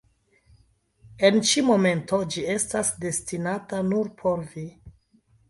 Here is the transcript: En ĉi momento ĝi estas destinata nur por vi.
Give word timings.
En 1.29 1.37
ĉi 1.49 1.63
momento 1.67 2.19
ĝi 2.37 2.47
estas 2.55 2.91
destinata 3.05 3.83
nur 3.93 4.11
por 4.25 4.43
vi. 4.57 4.67